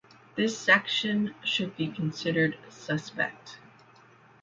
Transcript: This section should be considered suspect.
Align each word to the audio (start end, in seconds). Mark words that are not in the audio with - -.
This 0.35 0.57
section 0.57 1.35
should 1.43 1.77
be 1.77 1.87
considered 1.87 2.57
suspect. 2.71 3.59